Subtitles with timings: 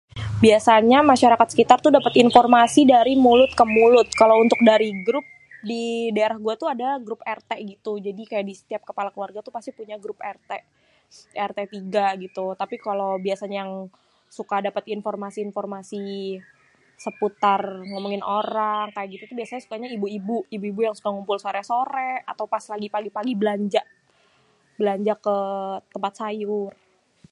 [0.43, 5.25] Biasanya masyarakat sekitar tuh dapét informasi dari mulut ke mulut, kalau untuk dari grup
[5.69, 9.95] didaerah gua tuh ada grup RT gitu jadi kaya setiap kepala keluarga tuh pasti punya
[10.03, 10.49] grup RT.
[11.35, 11.59] kaya RT
[11.93, 13.73] 3 gitu tapi kalo biasanya yang
[14.37, 16.03] suka dapét infromasi-informasi
[17.05, 17.61] seputar
[17.91, 23.09] ngomongin orang kaya gitu biasanya suka ibu-ibu, ibu-ibu yang suka ngumpul sore-sore atau pas pagi-pagi
[23.15, 23.81] lagi belanja,
[24.79, 26.71] belanja ketempat sayur.